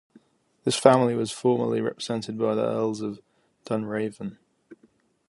[0.63, 3.19] This family was formerly represented by the Earls of
[3.67, 4.39] Dunraven.